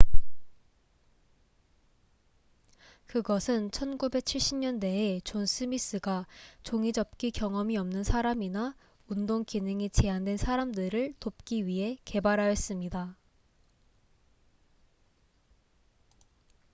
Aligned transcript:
그것은 3.05 3.69
1970년대에 3.69 5.23
존 5.23 5.45
스미스가 5.45 6.25
종이접기 6.63 7.29
경험이 7.29 7.77
없는 7.77 8.03
사람이나 8.03 8.73
운동 9.09 9.43
기능이 9.45 9.91
제한된 9.91 10.37
사람들을 10.37 11.13
돕기 11.19 11.67
위해 11.67 11.97
개발하였습니다 12.05 13.15